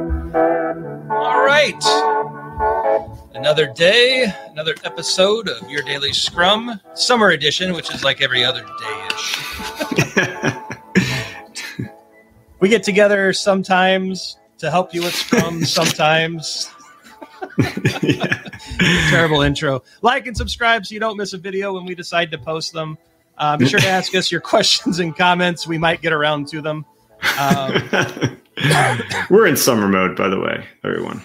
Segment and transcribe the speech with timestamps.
[0.00, 1.74] All right.
[3.34, 8.62] Another day, another episode of Your Daily Scrum, summer edition, which is like every other
[8.62, 9.36] day ish.
[12.60, 16.70] we get together sometimes to help you with Scrum, sometimes.
[19.10, 19.82] Terrible intro.
[20.00, 22.96] Like and subscribe so you don't miss a video when we decide to post them.
[23.36, 25.66] Uh, be sure to ask us your questions and comments.
[25.66, 26.86] We might get around to them.
[27.38, 28.38] Um,
[29.30, 31.22] We're in summer mode, by the way, everyone.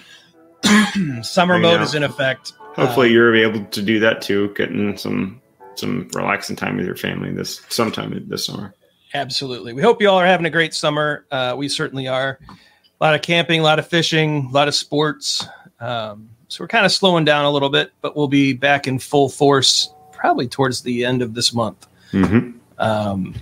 [1.24, 1.84] summer I mode know.
[1.84, 2.54] is in effect.
[2.76, 5.42] Hopefully, Uh, you're able to do that too, getting some
[5.76, 8.74] some relaxing time with your family this sometime this summer.
[9.14, 9.74] Absolutely.
[9.74, 11.26] We hope you all are having a great summer.
[11.32, 12.40] Uh, we certainly are.
[12.50, 15.46] A lot of camping, a lot of fishing, a lot of sports.
[15.82, 19.00] Um, so we're kind of slowing down a little bit, but we'll be back in
[19.00, 21.88] full force probably towards the end of this month.
[22.12, 23.36] hmm Um,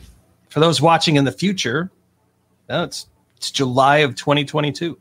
[0.49, 1.91] for those watching in the future,
[2.69, 2.87] uh,
[3.43, 4.97] it's July of 2022.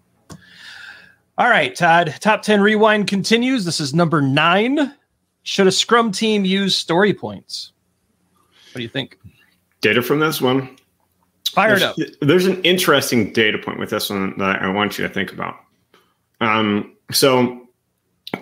[1.38, 2.16] All right, Todd.
[2.18, 3.64] Top 10 rewind continues.
[3.64, 4.92] This is number nine.
[5.44, 7.70] Should a scrum team use story points?
[8.72, 9.16] What do you think?
[9.80, 10.76] Data from this one.
[11.52, 11.96] Fired there's, up.
[12.20, 15.54] There's an interesting data point with this one that I want you to think about.
[16.40, 17.68] Um, so,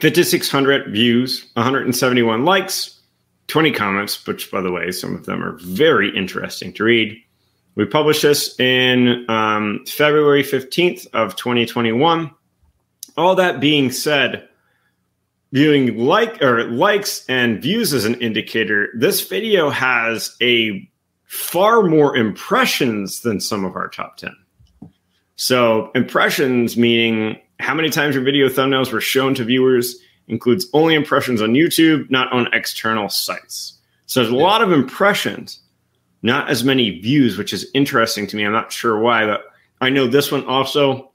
[0.01, 3.01] 5,600 views, 171 likes,
[3.48, 7.23] 20 comments, which, by the way, some of them are very interesting to read.
[7.75, 12.31] We published this in um, February 15th of 2021.
[13.17, 14.49] All that being said,
[15.53, 20.89] viewing like or likes and views as an indicator, this video has a
[21.25, 24.34] far more impressions than some of our top 10.
[25.37, 29.97] So, impressions meaning how many times your video thumbnails were shown to viewers
[30.29, 33.79] includes only impressions on YouTube, not on external sites.
[34.07, 35.61] So, there's a lot of impressions,
[36.23, 38.45] not as many views, which is interesting to me.
[38.45, 39.45] I'm not sure why, but
[39.81, 41.11] I know this one also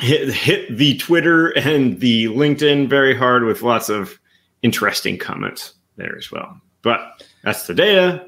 [0.00, 4.18] hit, hit the Twitter and the LinkedIn very hard with lots of
[4.62, 6.60] interesting comments there as well.
[6.82, 8.26] But that's the data.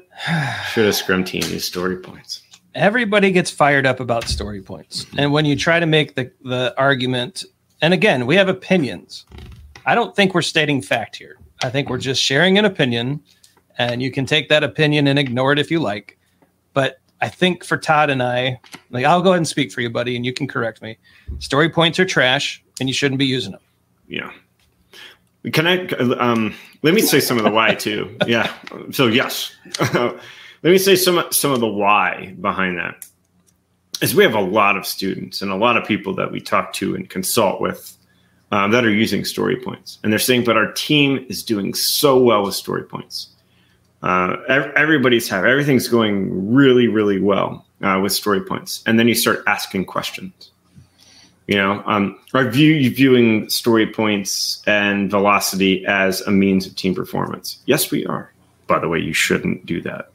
[0.71, 2.43] Should a scrum team use story points?
[2.75, 6.73] everybody gets fired up about story points and when you try to make the, the
[6.77, 7.43] argument
[7.81, 9.25] and again we have opinions
[9.85, 13.19] i don't think we're stating fact here i think we're just sharing an opinion
[13.79, 16.17] and you can take that opinion and ignore it if you like
[16.73, 18.59] but i think for todd and i
[18.91, 20.97] like i'll go ahead and speak for you buddy and you can correct me
[21.39, 23.61] story points are trash and you shouldn't be using them
[24.07, 24.31] Yeah.
[25.53, 25.87] Can I?
[25.87, 26.53] Um,
[26.83, 28.17] let me say some of the why too.
[28.27, 28.51] Yeah.
[28.91, 29.55] So yes,
[29.93, 30.19] let
[30.63, 33.05] me say some some of the why behind that.
[34.01, 36.73] Is we have a lot of students and a lot of people that we talk
[36.73, 37.97] to and consult with
[38.51, 42.21] um, that are using story points, and they're saying, "But our team is doing so
[42.21, 43.29] well with story points.
[44.01, 49.07] Uh, ev- everybody's have everything's going really, really well uh, with story points." And then
[49.07, 50.51] you start asking questions.
[51.47, 56.93] You know, um, are view, viewing story points and velocity as a means of team
[56.93, 57.57] performance?
[57.65, 58.31] Yes, we are.
[58.67, 60.11] By the way, you shouldn't do that.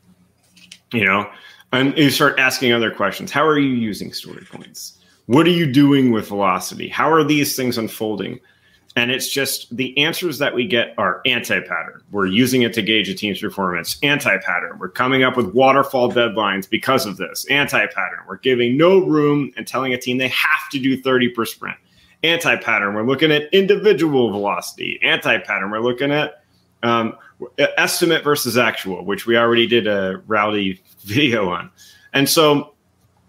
[0.92, 1.28] You know,
[1.72, 3.32] and you start asking other questions.
[3.32, 4.96] How are you using story points?
[5.26, 6.88] What are you doing with velocity?
[6.88, 8.38] How are these things unfolding?
[8.96, 12.02] And it's just the answers that we get are anti pattern.
[12.12, 13.98] We're using it to gauge a team's performance.
[14.04, 14.78] Anti pattern.
[14.78, 17.44] We're coming up with waterfall deadlines because of this.
[17.50, 18.20] Anti pattern.
[18.28, 21.76] We're giving no room and telling a team they have to do 30 per sprint.
[22.22, 22.94] Anti pattern.
[22.94, 25.00] We're looking at individual velocity.
[25.02, 25.72] Anti pattern.
[25.72, 26.44] We're looking at
[26.84, 27.16] um,
[27.58, 31.70] estimate versus actual, which we already did a rowdy video on.
[32.12, 32.73] And so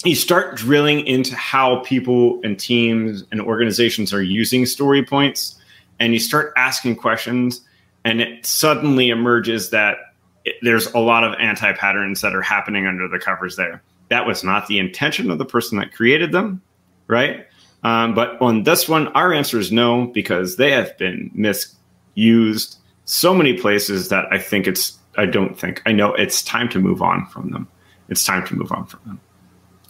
[0.06, 5.56] you start drilling into how people and teams and organizations are using story points
[6.00, 7.62] and you start asking questions
[8.04, 9.98] and it suddenly emerges that
[10.46, 13.82] it, there's a lot of anti-patterns that are happening under the covers there.
[14.10, 16.62] That was not the intention of the person that created them
[17.08, 17.48] right?
[17.84, 23.36] Um, but on this one our answer is no because they have been misused so
[23.36, 27.04] many places that i think it's i don't think i know it's time to move
[27.04, 27.68] on from them.
[28.10, 29.20] It's time to move on from them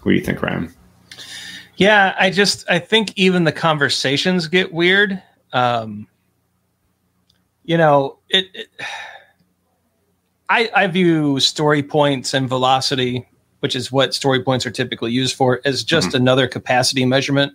[0.05, 0.71] what do you think, Ryan?
[1.77, 5.19] Yeah, I just I think even the conversations get weird.
[5.51, 6.07] Um,
[7.63, 8.67] you know, it, it
[10.47, 13.27] I I view story points and velocity,
[13.61, 16.15] which is what story points are typically used for, as just Mhm.
[16.19, 17.53] another capacity measurement.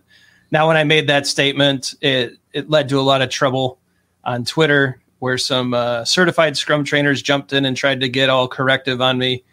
[0.50, 3.78] Now, when I made that statement, it it led to a lot of trouble
[4.24, 8.48] on Twitter, where some uh, certified Scrum trainers jumped in and tried to get all
[8.48, 9.44] corrective on me.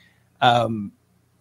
[0.42, 0.92] Um,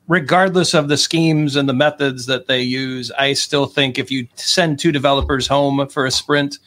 [0.08, 4.28] regardless of the schemes and the methods that they use, I still think if you
[4.34, 6.58] send two developers home for a sprint,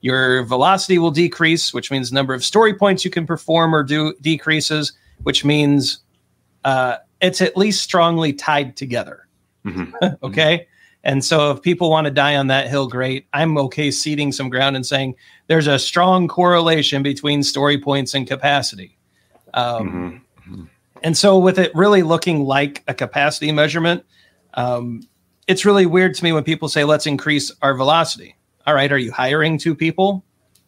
[0.00, 3.82] your velocity will decrease, which means the number of story points you can perform or
[3.82, 4.92] do decreases,
[5.22, 5.98] which means
[6.64, 9.26] uh, it's at least strongly tied together.
[9.64, 9.92] Mhm.
[10.22, 10.66] okay.
[11.04, 13.26] And so if people want to die on that hill, great.
[13.32, 15.14] I'm okay ceding some ground and saying
[15.46, 18.96] there's a strong correlation between story points and capacity.
[19.54, 20.64] Um, mm-hmm.
[21.02, 24.04] And so with it really looking like a capacity measurement,
[24.54, 25.02] um,
[25.46, 28.36] it's really weird to me when people say, let's increase our velocity.
[28.66, 30.24] All right, are you hiring two people?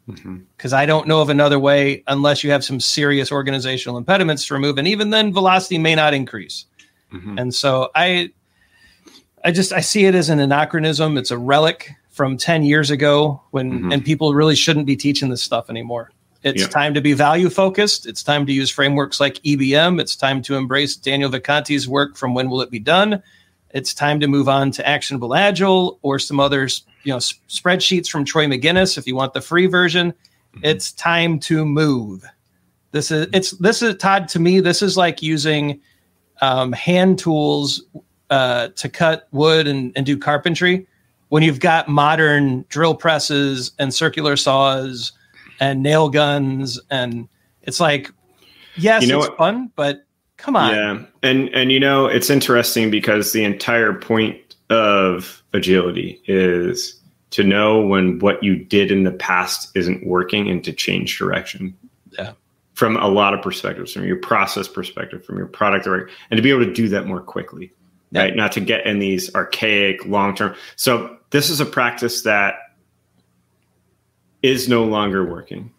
[0.06, 0.74] Because mm-hmm.
[0.74, 4.78] I don't know of another way unless you have some serious organizational impediments to remove.
[4.78, 6.64] And even then, velocity may not increase.
[7.12, 7.38] Mm-hmm.
[7.38, 8.30] And so I
[9.44, 11.16] I just I see it as an anachronism.
[11.16, 13.92] It's a relic from 10 years ago when mm-hmm.
[13.92, 16.10] and people really shouldn't be teaching this stuff anymore.
[16.42, 18.06] It's time to be value focused.
[18.06, 20.00] It's time to use frameworks like EBM.
[20.00, 23.22] It's time to embrace Daniel Vacanti's work from When Will It Be Done?
[23.72, 28.08] It's time to move on to Actionable Agile or some others, you know, s- spreadsheets
[28.08, 30.12] from Troy Magennis if you want the free version.
[30.12, 30.64] Mm-hmm.
[30.64, 32.24] It's time to move.
[32.92, 34.60] This is it's this is Todd to me.
[34.60, 35.80] This is like using
[36.40, 37.82] um, hand tools
[38.30, 40.86] uh, to cut wood and, and do carpentry
[41.28, 45.12] when you've got modern drill presses and circular saws
[45.60, 47.28] and nail guns and
[47.62, 48.10] it's like
[48.76, 49.38] yes you know it's what?
[49.38, 50.04] fun but
[50.36, 56.20] come on yeah and and you know it's interesting because the entire point of agility
[56.26, 56.98] is
[57.30, 61.76] to know when what you did in the past isn't working and to change direction
[62.18, 62.32] yeah
[62.74, 66.50] from a lot of perspectives from your process perspective from your product and to be
[66.50, 67.70] able to do that more quickly
[68.10, 68.22] yeah.
[68.22, 68.36] right?
[68.36, 70.54] Not to get in these archaic long term.
[70.76, 72.54] So this is a practice that
[74.42, 75.72] is no longer working.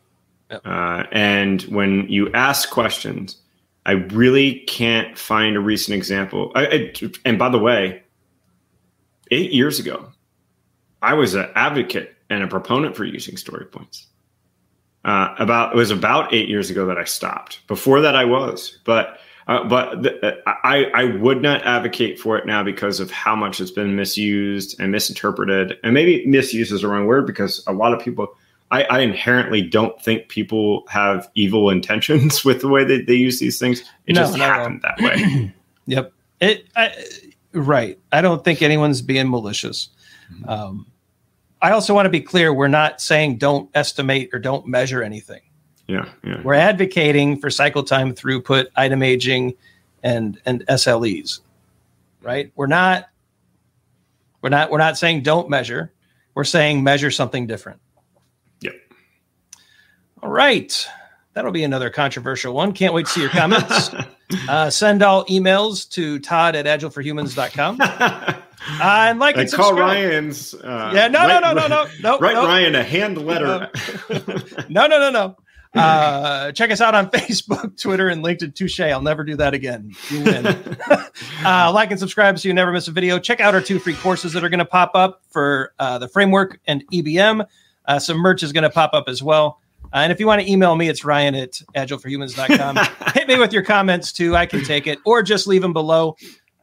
[0.49, 0.61] Yep.
[0.65, 3.37] Uh, and when you ask questions,
[3.85, 6.51] I really can't find a recent example.
[6.55, 6.93] I, I,
[7.25, 8.03] and by the way,
[9.31, 10.11] eight years ago,
[11.01, 14.07] I was an advocate and a proponent for using story points.
[15.03, 17.65] Uh, about it was about eight years ago that I stopped.
[17.67, 19.17] Before that, I was, but
[19.47, 23.35] uh, but the, uh, I, I would not advocate for it now because of how
[23.35, 25.77] much it's been misused and misinterpreted.
[25.83, 28.37] And maybe misuse is the wrong word because a lot of people,
[28.71, 33.39] I, I inherently don't think people have evil intentions with the way that they use
[33.39, 33.81] these things.
[34.07, 35.53] It no, just happened that way.
[35.85, 36.13] yep.
[36.39, 36.93] It, I,
[37.53, 37.99] right.
[38.11, 39.89] I don't think anyone's being malicious.
[40.33, 40.49] Mm-hmm.
[40.49, 40.87] Um,
[41.61, 45.41] I also want to be clear we're not saying don't estimate or don't measure anything.
[45.87, 46.41] Yeah, yeah.
[46.41, 49.55] We're advocating for cycle time, throughput, item aging,
[50.01, 51.41] and and SLEs.
[52.23, 52.51] Right?
[52.55, 53.09] We're not
[54.41, 55.91] we're not we're not saying don't measure.
[56.33, 57.81] We're saying measure something different.
[60.21, 60.23] Yep.
[60.23, 60.87] All right.
[61.33, 62.73] That'll be another controversial one.
[62.73, 63.89] Can't wait to see your comments.
[64.49, 68.37] uh, send all emails to Todd at agileforhumans.com.
[68.79, 70.53] Uh, and like and, and call Ryan's.
[70.53, 72.19] Uh, yeah, no, write, no, no, no, no, no.
[72.19, 72.45] Write no.
[72.45, 73.71] Ryan a hand letter.
[74.69, 75.35] no, no, no, no.
[75.73, 78.53] Uh, check us out on Facebook, Twitter, and LinkedIn.
[78.53, 78.79] Touche.
[78.81, 79.95] I'll never do that again.
[80.11, 80.45] You win.
[81.43, 83.17] uh, like and subscribe so you never miss a video.
[83.17, 86.07] Check out our two free courses that are going to pop up for uh, the
[86.07, 87.47] framework and EBM.
[87.85, 89.59] Uh, some merch is going to pop up as well.
[89.93, 92.77] Uh, and if you want to email me, it's ryan at agileforhumans.com.
[93.13, 94.35] Hit me with your comments too.
[94.35, 96.15] I can take it or just leave them below.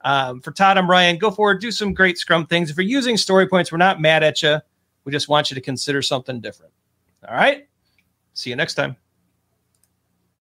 [0.03, 1.19] Um, for Todd, I'm Ryan.
[1.19, 2.71] Go forward, do some great Scrum things.
[2.71, 4.61] If you're using story points, we're not mad at you.
[5.05, 6.73] We just want you to consider something different.
[7.27, 7.67] All right.
[8.35, 8.97] See you next time.